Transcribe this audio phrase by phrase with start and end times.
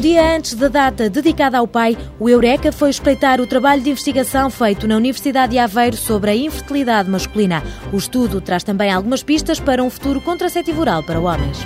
[0.00, 3.90] Um dia antes da data dedicada ao pai, o Eureka foi espreitar o trabalho de
[3.90, 7.62] investigação feito na Universidade de Aveiro sobre a infertilidade masculina.
[7.92, 11.58] O estudo traz também algumas pistas para um futuro contraceptivo oral para homens.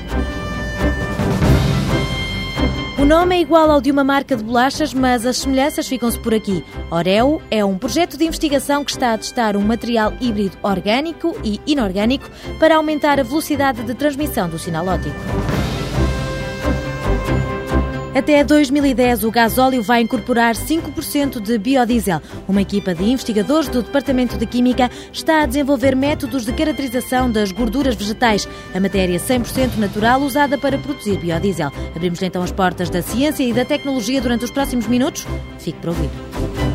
[2.98, 6.34] O nome é igual ao de uma marca de bolachas, mas as semelhanças ficam-se por
[6.34, 6.64] aqui.
[6.90, 11.60] Oreo é um projeto de investigação que está a testar um material híbrido orgânico e
[11.68, 12.28] inorgânico
[12.58, 15.14] para aumentar a velocidade de transmissão do sinal óptico.
[18.14, 22.22] Até 2010, o gasóleo vai incorporar 5% de biodiesel.
[22.46, 27.50] Uma equipa de investigadores do Departamento de Química está a desenvolver métodos de caracterização das
[27.50, 31.72] gorduras vegetais, a matéria 100% natural usada para produzir biodiesel.
[31.94, 35.26] Abrimos então as portas da ciência e da tecnologia durante os próximos minutos.
[35.58, 36.73] Fique para ouvir.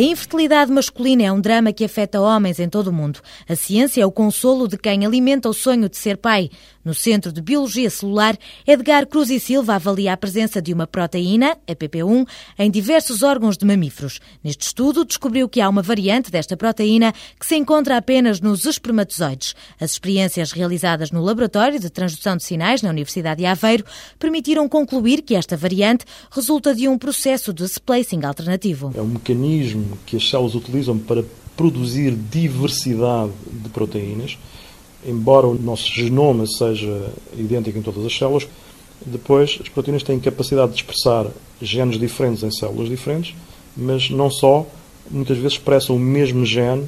[0.00, 3.20] A infertilidade masculina é um drama que afeta homens em todo o mundo.
[3.46, 6.48] A ciência é o consolo de quem alimenta o sonho de ser pai.
[6.82, 11.58] No Centro de Biologia Celular, Edgar Cruz e Silva avalia a presença de uma proteína,
[11.68, 12.26] a PP1,
[12.58, 14.18] em diversos órgãos de mamíferos.
[14.42, 19.54] Neste estudo, descobriu que há uma variante desta proteína que se encontra apenas nos espermatozoides.
[19.78, 23.84] As experiências realizadas no Laboratório de Transdução de Sinais na Universidade de Aveiro
[24.18, 28.90] permitiram concluir que esta variante resulta de um processo de splicing alternativo.
[28.94, 31.22] É um mecanismo que as células utilizam para
[31.54, 34.38] produzir diversidade de proteínas
[35.06, 38.46] embora o nosso genoma seja idêntico em todas as células,
[39.04, 41.26] depois as proteínas têm capacidade de expressar
[41.60, 43.34] genes diferentes em células diferentes,
[43.76, 44.66] mas não só,
[45.10, 46.86] muitas vezes expressam o mesmo gene,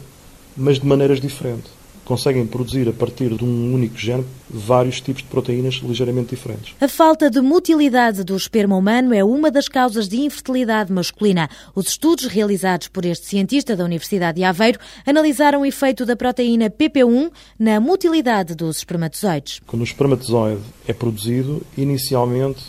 [0.56, 5.28] mas de maneiras diferentes conseguem produzir a partir de um único gene vários tipos de
[5.28, 6.74] proteínas ligeiramente diferentes.
[6.80, 11.48] A falta de motilidade do esperma humano é uma das causas de infertilidade masculina.
[11.74, 16.68] Os estudos realizados por este cientista da Universidade de Aveiro analisaram o efeito da proteína
[16.68, 19.60] PP1 na motilidade dos espermatozoides.
[19.66, 22.62] Quando o espermatozoide é produzido, inicialmente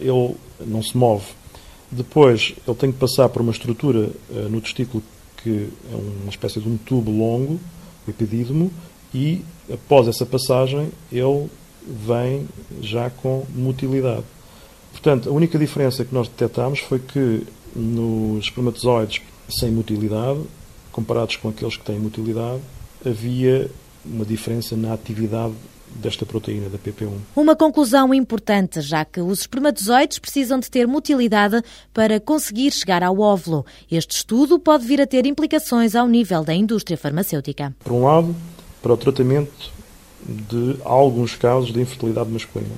[0.00, 1.26] ele não se move.
[1.90, 5.02] Depois ele tem que passar por uma estrutura uh, no testículo
[5.42, 7.60] que é uma espécie de um tubo longo
[8.06, 8.70] o epidídimo,
[9.14, 11.48] e após essa passagem ele
[11.86, 12.46] vem
[12.80, 14.24] já com motilidade.
[14.92, 20.40] Portanto, a única diferença que nós detectámos foi que nos espermatozoides sem motilidade,
[20.90, 22.60] comparados com aqueles que têm motilidade,
[23.04, 23.70] havia
[24.04, 25.54] uma diferença na atividade
[26.00, 27.12] desta proteína da PP1.
[27.34, 31.62] Uma conclusão importante, já que os espermatozoides precisam de ter motilidade
[31.92, 33.64] para conseguir chegar ao óvulo.
[33.90, 37.74] Este estudo pode vir a ter implicações ao nível da indústria farmacêutica.
[37.84, 38.34] Por um lado,
[38.82, 39.70] para o tratamento
[40.26, 42.74] de alguns casos de infertilidade masculina,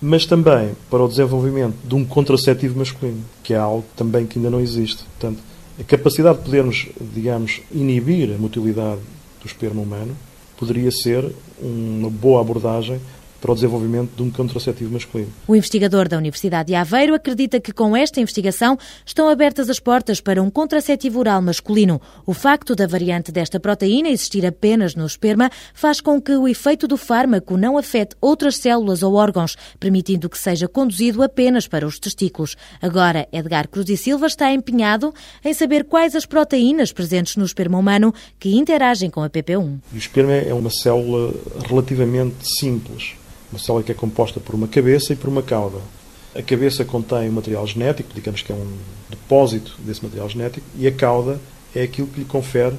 [0.00, 4.50] mas também para o desenvolvimento de um contraceptivo masculino, que é algo também que ainda
[4.50, 5.04] não existe.
[5.04, 5.40] Portanto,
[5.78, 9.00] a capacidade de podermos, digamos, inibir a motilidade
[9.40, 10.16] do esperma humano
[10.56, 11.30] poderia ser
[11.60, 13.00] uma boa abordagem
[13.42, 15.32] para o desenvolvimento de um contraceptivo masculino.
[15.48, 20.20] O investigador da Universidade de Aveiro acredita que com esta investigação estão abertas as portas
[20.20, 22.00] para um contraceptivo oral masculino.
[22.24, 26.86] O facto da variante desta proteína existir apenas no esperma faz com que o efeito
[26.86, 31.98] do fármaco não afete outras células ou órgãos, permitindo que seja conduzido apenas para os
[31.98, 32.56] testículos.
[32.80, 35.12] Agora, Edgar Cruz e Silva está empenhado
[35.44, 39.80] em saber quais as proteínas presentes no esperma humano que interagem com a PP1.
[39.92, 41.34] O esperma é uma célula
[41.68, 43.16] relativamente simples
[43.52, 45.78] uma célula que é composta por uma cabeça e por uma cauda.
[46.34, 48.78] A cabeça contém o material genético, digamos que é um
[49.10, 51.38] depósito desse material genético, e a cauda
[51.74, 52.74] é aquilo que lhe confere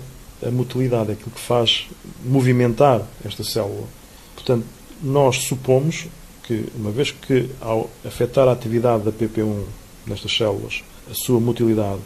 [0.46, 1.88] a motilidade, é aquilo que faz
[2.26, 3.88] movimentar esta célula.
[4.36, 4.66] Portanto,
[5.02, 6.08] nós supomos
[6.44, 9.64] que, uma vez que ao afetar a atividade da PP1
[10.06, 12.02] nestas células, a sua motilidade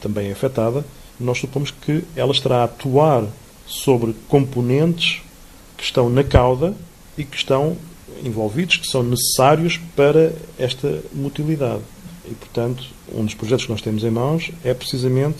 [0.00, 0.84] também é afetada,
[1.18, 3.24] nós supomos que ela estará a atuar
[3.66, 5.22] sobre componentes
[5.76, 6.74] que estão na cauda
[7.16, 7.76] e que estão
[8.22, 11.82] envolvidos que são necessários para esta motilidade.
[12.30, 15.38] E, portanto, um dos projetos que nós temos em mãos é precisamente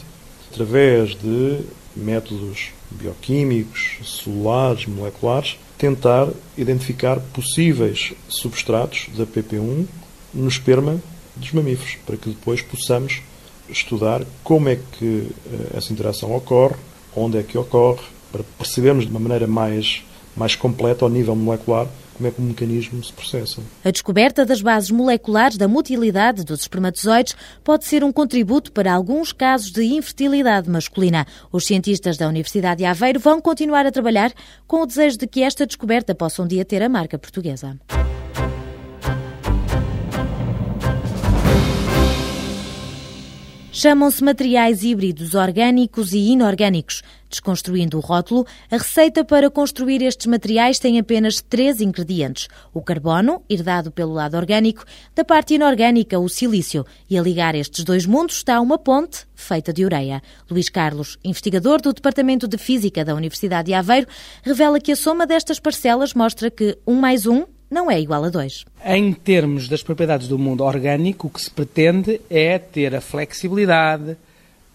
[0.50, 1.61] através de
[1.96, 9.87] métodos bioquímicos, celulares, moleculares, tentar identificar possíveis substratos da PP1
[10.35, 11.00] no esperma
[11.37, 13.23] dos mamíferos, para que depois possamos
[13.69, 16.76] estudar como é que eh, essa interação ocorre,
[17.17, 20.02] onde é que ocorre, para percebermos de uma maneira mais,
[20.37, 23.61] mais completa ao nível molecular como é que o mecanismo se processa.
[23.84, 27.34] A descoberta das bases moleculares da motilidade dos espermatozoides
[27.64, 31.26] pode ser um contributo para alguns casos de infertilidade masculina.
[31.50, 34.32] Os cientistas da Universidade de Aveiro vão continuar a trabalhar
[34.67, 37.78] com o desejo de que esta descoberta possa um dia ter a marca portuguesa.
[43.72, 47.02] Chamam-se materiais híbridos orgânicos e inorgânicos.
[47.30, 53.42] Desconstruindo o rótulo, a receita para construir estes materiais tem apenas três ingredientes: o carbono,
[53.48, 54.84] herdado pelo lado orgânico,
[55.14, 56.84] da parte inorgânica, o silício.
[57.08, 60.22] E a ligar estes dois mundos está uma ponte feita de ureia.
[60.50, 64.06] Luís Carlos, investigador do Departamento de Física da Universidade de Aveiro,
[64.42, 68.28] revela que a soma destas parcelas mostra que um mais um não é igual a
[68.28, 68.66] 2.
[68.84, 74.14] Em termos das propriedades do mundo orgânico, o que se pretende é ter a flexibilidade,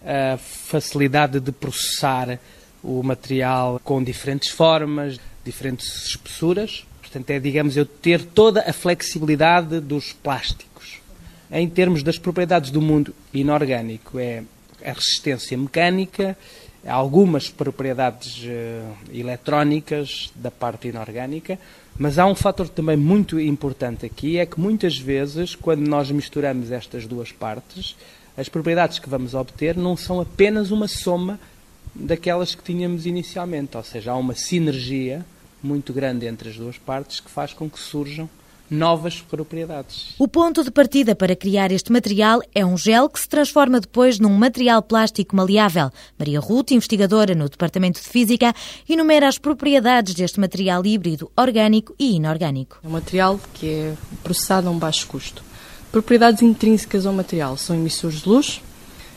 [0.04, 2.40] a facilidade de processar
[2.82, 6.84] o material com diferentes formas, diferentes espessuras.
[7.00, 11.00] Portanto, é, digamos, eu ter toda a flexibilidade dos plásticos.
[11.52, 14.42] Em termos das propriedades do mundo inorgânico, é
[14.84, 16.36] a resistência mecânica,
[16.86, 21.58] algumas propriedades uh, eletrónicas da parte inorgânica,
[21.98, 26.70] mas há um fator também muito importante aqui, é que muitas vezes, quando nós misturamos
[26.70, 27.96] estas duas partes,
[28.36, 31.40] as propriedades que vamos obter não são apenas uma soma
[31.94, 35.26] daquelas que tínhamos inicialmente, ou seja, há uma sinergia
[35.60, 38.30] muito grande entre as duas partes que faz com que surjam
[38.70, 40.14] novas propriedades.
[40.18, 44.18] O ponto de partida para criar este material é um gel que se transforma depois
[44.18, 45.90] num material plástico maleável.
[46.18, 48.54] Maria Ruth, investigadora no Departamento de Física,
[48.88, 52.78] enumera as propriedades deste material híbrido orgânico e inorgânico.
[52.82, 55.42] É um material que é processado a um baixo custo.
[55.90, 58.60] Propriedades intrínsecas ao material são emissores de luz,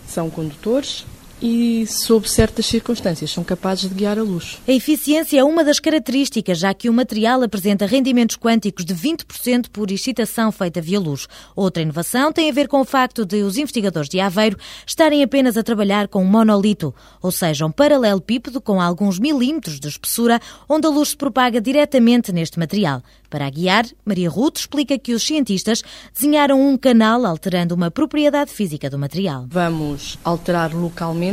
[0.07, 1.05] são condutores,
[1.41, 4.59] e, sob certas circunstâncias, são capazes de guiar a luz.
[4.67, 9.69] A eficiência é uma das características, já que o material apresenta rendimentos quânticos de 20%
[9.71, 11.27] por excitação feita via luz.
[11.55, 15.57] Outra inovação tem a ver com o facto de os investigadores de Aveiro estarem apenas
[15.57, 20.39] a trabalhar com um monolito, ou seja, um paralelepípedo com alguns milímetros de espessura,
[20.69, 23.01] onde a luz se propaga diretamente neste material.
[23.29, 25.81] Para a guiar, Maria Ruth explica que os cientistas
[26.13, 29.45] desenharam um canal alterando uma propriedade física do material.
[29.49, 31.30] Vamos alterar localmente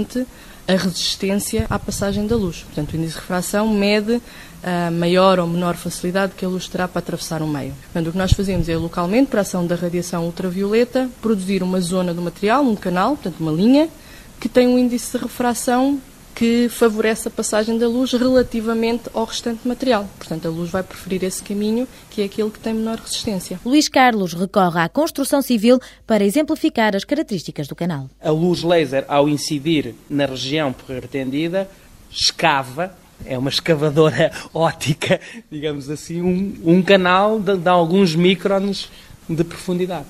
[0.67, 2.63] a resistência à passagem da luz.
[2.63, 4.21] Portanto, o índice de refração mede
[4.63, 7.73] a maior ou menor facilidade que a luz terá para atravessar o meio.
[7.85, 11.81] Portanto, o que nós fazemos é localmente, para a ação da radiação ultravioleta, produzir uma
[11.81, 13.89] zona do material, um canal, portanto, uma linha,
[14.39, 16.01] que tem um índice de refração
[16.39, 20.09] que favorece a passagem da luz relativamente ao restante material.
[20.17, 23.59] Portanto, a luz vai preferir esse caminho, que é aquele que tem menor resistência.
[23.65, 28.09] Luís Carlos recorre à construção civil para exemplificar as características do canal.
[28.23, 31.69] A luz laser, ao incidir na região pretendida,
[32.09, 32.95] escava
[33.27, 35.21] é uma escavadora ótica,
[35.51, 38.89] digamos assim, um, um canal de, de, alguns microns
[39.29, 40.07] de profundidade,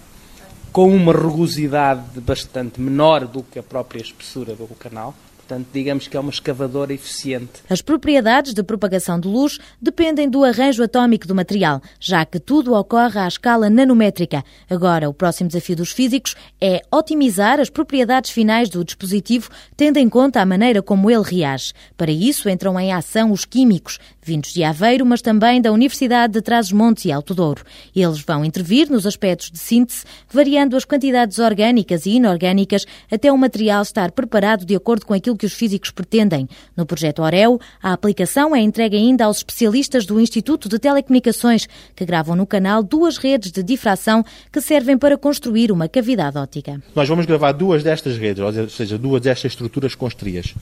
[0.70, 5.14] com uma rugosidade bastante menor do que a própria espessura do canal,
[5.48, 7.62] Portanto, digamos que é uma escavadora eficiente.
[7.70, 12.74] As propriedades de propagação de luz dependem do arranjo atómico do material, já que tudo
[12.74, 14.44] ocorre à escala nanométrica.
[14.68, 20.06] Agora, o próximo desafio dos físicos é otimizar as propriedades finais do dispositivo, tendo em
[20.06, 21.72] conta a maneira como ele reage.
[21.96, 26.42] Para isso, entram em ação os químicos, vindos de Aveiro, mas também da Universidade de
[26.42, 27.64] Trás-os-Montes e Alto Douro.
[27.96, 33.38] Eles vão intervir nos aspectos de síntese, variando as quantidades orgânicas e inorgânicas até o
[33.38, 36.48] material estar preparado de acordo com aquilo que os físicos pretendem.
[36.76, 42.04] No projeto Oreo, a aplicação é entregue ainda aos especialistas do Instituto de Telecomunicações, que
[42.04, 46.82] gravam no canal duas redes de difração que servem para construir uma cavidade óptica.
[46.94, 50.54] Nós vamos gravar duas destas redes, ou seja, duas destas estruturas construídas.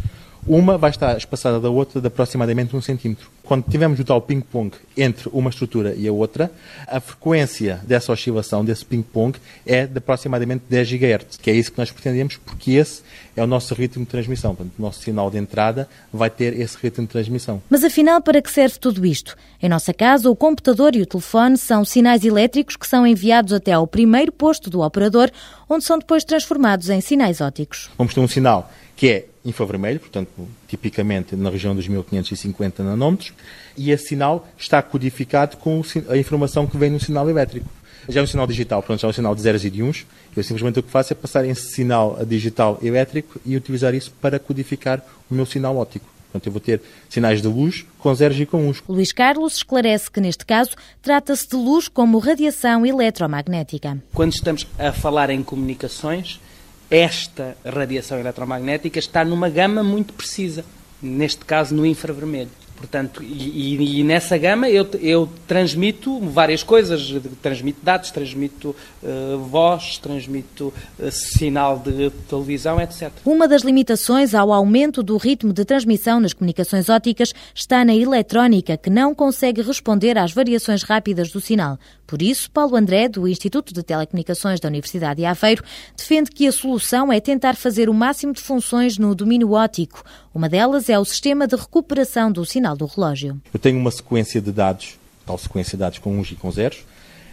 [0.49, 3.29] Uma vai estar espaçada da outra de aproximadamente um centímetro.
[3.43, 6.53] Quando tivermos o tal ping-pong entre uma estrutura e a outra,
[6.87, 9.37] a frequência dessa oscilação, desse ping-pong,
[9.67, 13.03] é de aproximadamente 10 GHz, que é isso que nós pretendemos, porque esse
[13.37, 14.55] é o nosso ritmo de transmissão.
[14.55, 17.61] Portanto, o nosso sinal de entrada vai ter esse ritmo de transmissão.
[17.69, 19.37] Mas afinal, para que serve tudo isto?
[19.61, 23.73] Em nossa casa, o computador e o telefone são sinais elétricos que são enviados até
[23.73, 25.29] ao primeiro posto do operador,
[25.69, 27.91] onde são depois transformados em sinais ópticos.
[27.99, 30.31] Vamos ter um sinal que é infravermelho, portanto,
[30.67, 33.33] tipicamente na região dos 1550 nanômetros,
[33.77, 37.69] e esse sinal está codificado com a informação que vem no sinal elétrico.
[38.09, 40.07] Já é um sinal digital, portanto, já é um sinal de zeros e de uns.
[40.37, 44.39] Eu simplesmente o que faço é passar esse sinal digital elétrico e utilizar isso para
[44.39, 46.07] codificar o meu sinal óptico.
[46.31, 48.83] Portanto, eu vou ter sinais de luz com zeros e com uns.
[48.89, 50.73] Luís Carlos esclarece que, neste caso,
[51.03, 53.99] trata-se de luz como radiação eletromagnética.
[54.13, 56.41] Quando estamos a falar em comunicações,
[56.91, 60.65] esta radiação eletromagnética está numa gama muito precisa,
[61.03, 62.51] neste caso no infravermelho.
[62.77, 69.99] Portanto, e, e, nessa gama eu, eu, transmito várias coisas, transmito dados, transmito uh, voz,
[69.99, 73.11] transmito uh, sinal de televisão, etc.
[73.25, 78.77] Uma das limitações ao aumento do ritmo de transmissão nas comunicações ópticas está na eletrónica,
[78.77, 81.79] que não consegue responder às variações rápidas do sinal.
[82.07, 85.65] Por isso, Paulo André, do Instituto de Telecomunicações da Universidade de Aveiro,
[85.97, 90.05] defende que a solução é tentar fazer o máximo de funções no domínio óptico.
[90.33, 93.41] Uma delas é o sistema de recuperação do sinal do relógio.
[93.53, 96.79] Eu tenho uma sequência de dados, tal sequência de dados com uns e com zeros,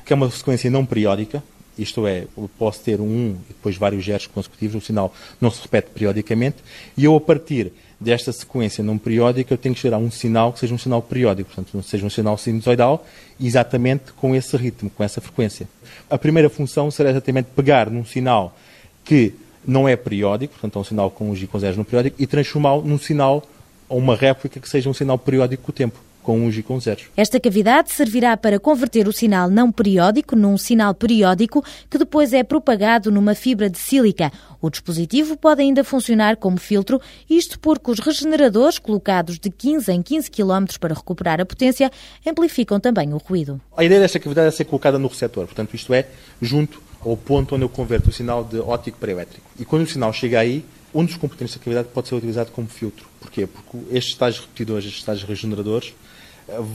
[0.06, 1.42] que é uma sequência não periódica,
[1.78, 5.50] isto é, eu posso ter um 1 e depois vários zeros consecutivos, o sinal não
[5.50, 6.58] se repete periodicamente,
[6.96, 10.60] e eu, a partir desta sequência não periódica, eu tenho que gerar um sinal que
[10.60, 13.06] seja um sinal periódico, portanto, seja um sinal sinusoidal,
[13.40, 15.68] exatamente com esse ritmo, com essa frequência.
[16.10, 18.56] A primeira função será exatamente pegar num sinal
[19.04, 19.34] que
[19.66, 22.28] não é periódico, portanto, é um sinal com um e com zeros no periódico, e
[22.28, 23.44] transformá-lo num sinal
[23.88, 26.80] ou uma réplica que seja um sinal periódico com o tempo com uns e com
[26.80, 27.06] zeros.
[27.16, 32.44] Esta cavidade servirá para converter o sinal não periódico num sinal periódico que depois é
[32.44, 34.32] propagado numa fibra de sílica.
[34.62, 40.02] O dispositivo pode ainda funcionar como filtro, isto porque os regeneradores, colocados de 15 em
[40.02, 41.92] 15 km para recuperar a potência,
[42.26, 43.60] amplificam também o ruído.
[43.76, 46.08] A ideia desta cavidade é ser colocada no receptor, portanto, isto é,
[46.42, 49.46] junto ao ponto onde eu converto o sinal de óptico para elétrico.
[49.60, 50.64] E quando o sinal chega aí,
[50.94, 53.06] um dos componentes da cavidade pode ser utilizado como filtro.
[53.20, 53.48] Porquê?
[53.48, 55.94] Porque estes tais repetidores, estes tais regeneradores,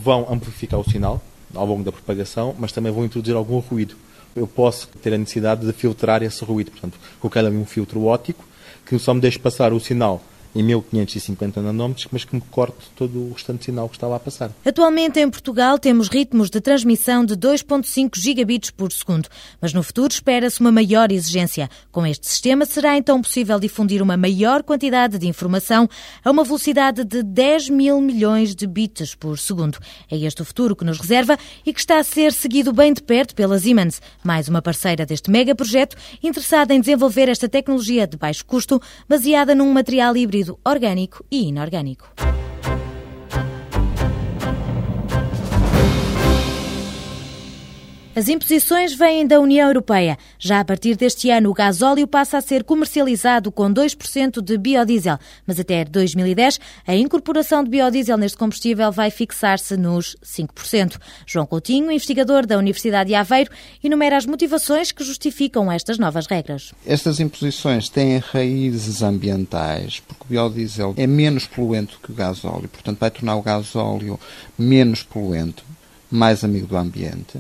[0.03, 1.23] vão amplificar o sinal
[1.55, 3.95] ao longo da propagação, mas também vão introduzir algum ruído.
[4.35, 8.45] Eu posso ter a necessidade de filtrar esse ruído, portanto, colocar ali um filtro óptico
[8.87, 10.23] que só me deixe passar o sinal
[10.55, 14.21] em 1550 nanómetros, mas que me corte todo o restante sinal que está lá a
[14.21, 14.51] passar.
[14.65, 19.29] Atualmente em Portugal temos ritmos de transmissão de 2.5 gigabits por segundo,
[19.61, 21.69] mas no futuro espera-se uma maior exigência.
[21.93, 25.89] Com este sistema será então possível difundir uma maior quantidade de informação
[26.25, 29.79] a uma velocidade de 10 mil milhões de bits por segundo.
[30.11, 33.03] É este o futuro que nos reserva e que está a ser seguido bem de
[33.03, 38.17] perto pela Siemens, mais uma parceira deste mega projeto interessada em desenvolver esta tecnologia de
[38.17, 42.13] baixo custo, baseada num material híbrido orgânico e inorgânico.
[48.19, 50.19] As imposições vêm da União Europeia.
[50.41, 55.21] Já a partir deste ano, o gasóleo passa a ser comercializado com 2% de biodiesel,
[55.47, 60.99] mas até 2010 a incorporação de biodiesel neste combustível vai fixar-se nos 5%.
[61.25, 63.53] João Coutinho, investigador da Universidade de Aveiro,
[63.85, 66.75] enumera as motivações que justificam estas novas regras.
[66.85, 72.99] Estas imposições têm raízes ambientais, porque o biodiesel é menos poluente que o gasóleo, portanto
[72.99, 74.19] vai tornar o gasóleo
[74.59, 75.63] menos poluente,
[76.11, 77.39] mais amigo do ambiente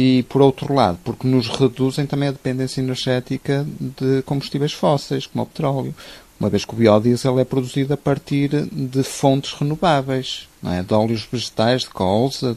[0.00, 5.42] e, por outro lado, porque nos reduzem também a dependência energética de combustíveis fósseis, como
[5.42, 5.92] o petróleo,
[6.38, 10.84] uma vez que o biodiesel é produzido a partir de fontes renováveis, é?
[10.84, 12.56] de óleos vegetais, de colza,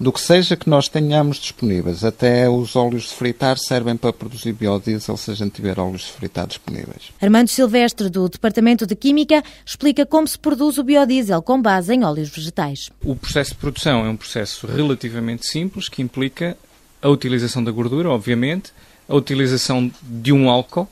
[0.00, 2.02] do que seja que nós tenhamos disponíveis.
[2.02, 6.12] Até os óleos de fritar servem para produzir biodiesel se a gente tiver óleos de
[6.12, 7.12] fritar disponíveis.
[7.20, 12.02] Armando Silvestre, do Departamento de Química, explica como se produz o biodiesel com base em
[12.02, 12.90] óleos vegetais.
[13.04, 16.56] O processo de produção é um processo relativamente simples que implica
[17.02, 18.72] a utilização da gordura, obviamente,
[19.06, 20.88] a utilização de um álcool,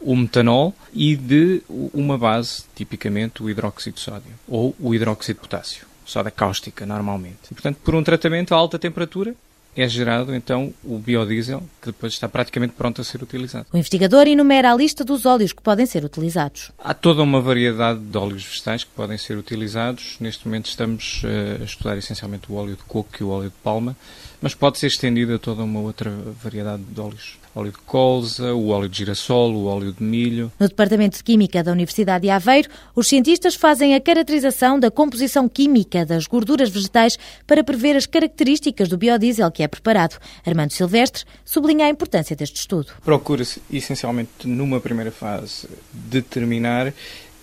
[0.00, 5.40] o metanol, e de uma base, tipicamente o hidróxido de sódio ou o hidróxido de
[5.40, 7.38] potássio soda cáustica, normalmente.
[7.50, 9.34] E, portanto, por um tratamento a alta temperatura,
[9.76, 13.66] é gerado então o biodiesel, que depois está praticamente pronto a ser utilizado.
[13.72, 16.72] O investigador enumera a lista dos óleos que podem ser utilizados.
[16.78, 20.16] Há toda uma variedade de óleos vegetais que podem ser utilizados.
[20.18, 23.56] Neste momento estamos uh, a estudar essencialmente o óleo de coco e o óleo de
[23.62, 23.94] palma,
[24.40, 26.10] mas pode ser estendido a toda uma outra
[26.42, 30.52] variedade de óleos óleo de colza, o óleo de girassol, o óleo de milho.
[30.60, 35.48] No Departamento de Química da Universidade de Aveiro, os cientistas fazem a caracterização da composição
[35.48, 40.18] química das gorduras vegetais para prever as características do biodiesel que é preparado.
[40.44, 42.92] Armando Silvestre sublinha a importância deste estudo.
[43.02, 46.92] Procura-se, essencialmente, numa primeira fase, determinar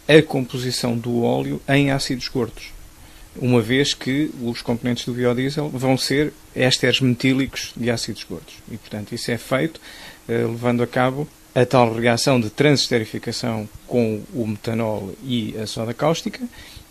[0.08, 2.73] a composição do óleo em ácidos gordos
[3.38, 8.56] uma vez que os componentes do biodiesel vão ser ésteres metílicos de ácidos gordos.
[8.72, 9.82] E, portanto, isso é feito
[10.28, 15.94] eh, levando a cabo a tal reação de transesterificação com o metanol e a soda
[15.94, 16.42] cáustica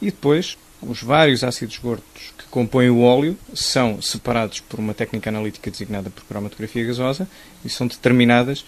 [0.01, 5.31] e depois os vários ácidos gordos que compõem o óleo são separados por uma técnica
[5.31, 7.29] analítica designada por cromatografia gasosa
[7.65, 8.65] e são determinadas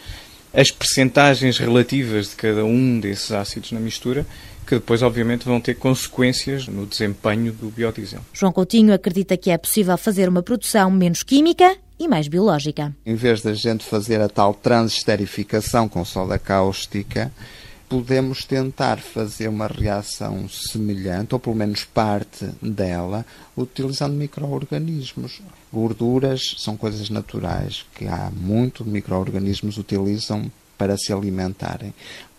[0.54, 4.24] as percentagens relativas de cada um desses ácidos na mistura
[4.66, 8.20] que depois, obviamente, vão ter consequências no desempenho do biodiesel.
[8.32, 12.94] João Coutinho acredita que é possível fazer uma produção menos química e mais biológica.
[13.04, 17.30] Em vez da gente fazer a tal transesterificação com soda cáustica,
[17.88, 23.24] podemos tentar fazer uma reação semelhante, ou pelo menos parte dela,
[23.56, 25.40] utilizando micro-organismos.
[25.72, 31.94] Gorduras são coisas naturais que há muito micro-organismos utilizam para se alimentarem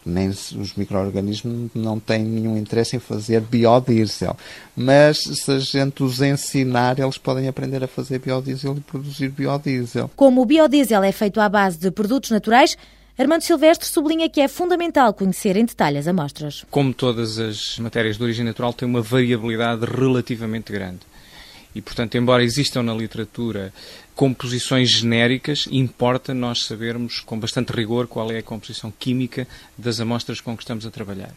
[0.05, 4.37] nem os micro-organismos não têm nenhum interesse em fazer biodiesel.
[4.75, 10.11] Mas se a gente os ensinar, eles podem aprender a fazer biodiesel e produzir biodiesel.
[10.15, 12.77] Como o biodiesel é feito à base de produtos naturais,
[13.17, 16.65] Armando Silvestre sublinha que é fundamental conhecer em detalhe as amostras.
[16.69, 20.99] Como todas as matérias de origem natural, tem uma variabilidade relativamente grande.
[21.73, 23.73] E, portanto, embora existam na literatura
[24.13, 30.41] composições genéricas, importa nós sabermos com bastante rigor qual é a composição química das amostras
[30.41, 31.31] com que estamos a trabalhar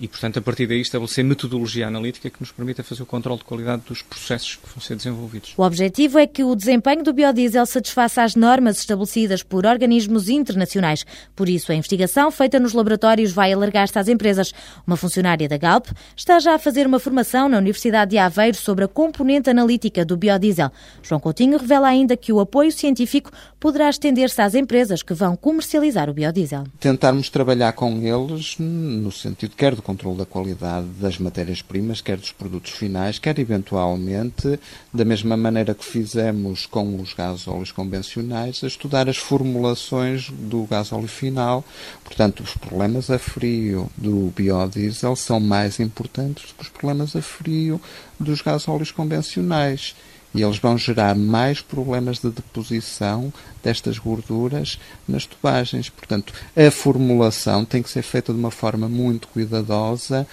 [0.00, 3.44] e, portanto, a partir daí estabelecer metodologia analítica que nos permita fazer o controle de
[3.44, 5.54] qualidade dos processos que vão ser desenvolvidos.
[5.56, 11.04] O objetivo é que o desempenho do biodiesel satisfaça às normas estabelecidas por organismos internacionais.
[11.34, 14.52] Por isso, a investigação feita nos laboratórios vai alargar-se às empresas.
[14.86, 15.86] Uma funcionária da Galp
[16.16, 20.16] está já a fazer uma formação na Universidade de Aveiro sobre a componente analítica do
[20.16, 20.70] biodiesel.
[21.02, 26.08] João Coutinho revela ainda que o apoio científico poderá estender-se às empresas que vão comercializar
[26.08, 26.64] o biodiesel.
[26.78, 32.30] Tentarmos trabalhar com eles no sentido quer do controle da qualidade das matérias-primas, quer dos
[32.30, 34.60] produtos finais, quer eventualmente,
[34.92, 41.08] da mesma maneira que fizemos com os gasóleos convencionais, a estudar as formulações do gasóleo
[41.08, 41.64] final.
[42.04, 47.22] Portanto, os problemas a frio do biodiesel são mais importantes do que os problemas a
[47.22, 47.80] frio
[48.20, 49.96] dos gasóleos convencionais
[50.34, 53.32] e eles vão gerar mais problemas de deposição
[53.62, 55.88] destas gorduras nas tubagens.
[55.88, 60.26] Portanto, a formulação tem que ser feita de uma forma muito cuidadosa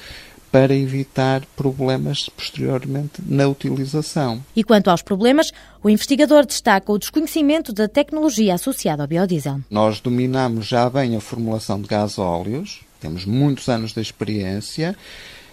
[0.52, 4.42] para evitar problemas posteriormente na utilização.
[4.56, 5.52] E quanto aos problemas,
[5.84, 9.60] o investigador destaca o desconhecimento da tecnologia associada ao biodiesel.
[9.70, 14.96] Nós dominamos já bem a formulação de gasóleos, temos muitos anos de experiência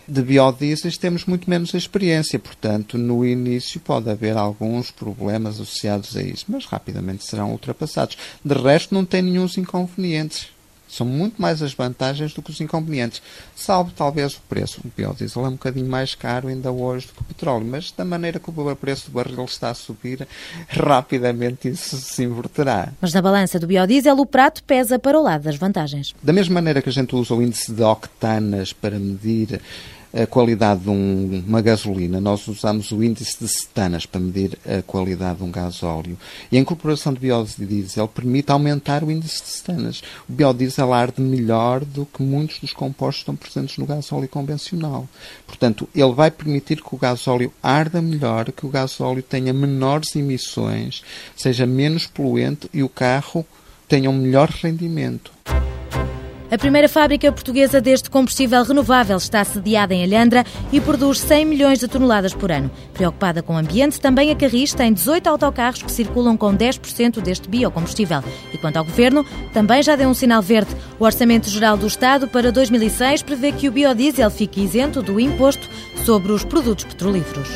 [0.06, 6.22] de biodiesel temos muito menos experiência, portanto, no início pode haver alguns problemas associados a
[6.22, 8.16] isso, mas rapidamente serão ultrapassados.
[8.44, 10.48] De resto, não tem nenhum inconvenientes.
[10.92, 13.22] São muito mais as vantagens do que os inconvenientes,
[13.56, 14.82] salvo talvez o preço.
[14.84, 18.04] O biodiesel é um bocadinho mais caro ainda hoje do que o petróleo, mas da
[18.04, 20.28] maneira que o preço do barril está a subir,
[20.68, 22.92] rapidamente isso se inverterá.
[23.00, 26.14] Mas na balança do biodiesel, o prato pesa para o lado das vantagens.
[26.22, 29.62] Da mesma maneira que a gente usa o índice de octanas para medir
[30.12, 34.82] a qualidade de um, uma gasolina, nós usamos o índice de cetanas para medir a
[34.82, 36.18] qualidade de um gasóleo.
[36.50, 40.02] E a incorporação de biodiesel permite aumentar o índice de cetanas.
[40.28, 45.08] O biodiesel arde melhor do que muitos dos compostos que estão presentes no gasóleo convencional.
[45.46, 51.02] Portanto, ele vai permitir que o gasóleo arda melhor, que o gasóleo tenha menores emissões,
[51.34, 53.46] seja menos poluente e o carro
[53.88, 55.32] tenha um melhor rendimento.
[56.52, 61.78] A primeira fábrica portuguesa deste combustível renovável está sediada em Alhandra e produz 100 milhões
[61.78, 62.70] de toneladas por ano.
[62.92, 67.48] Preocupada com o ambiente, também a Carris tem 18 autocarros que circulam com 10% deste
[67.48, 68.22] biocombustível.
[68.52, 70.76] E quanto ao governo, também já deu um sinal verde.
[71.00, 75.66] O Orçamento Geral do Estado para 2006 prevê que o biodiesel fique isento do imposto
[76.04, 77.48] sobre os produtos petrolíferos.